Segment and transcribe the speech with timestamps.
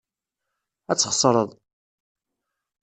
[0.91, 1.49] Ad txeṣreḍ.